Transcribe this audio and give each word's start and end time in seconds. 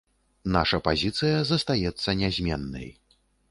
Наша 0.55 0.79
пазіцыя 0.87 1.35
застаецца 1.51 2.17
нязменнай. 2.25 2.93